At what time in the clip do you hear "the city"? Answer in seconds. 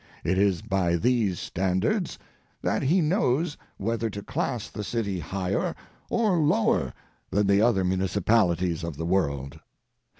4.67-5.19